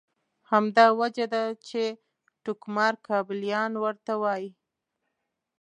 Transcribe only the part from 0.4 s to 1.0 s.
همدا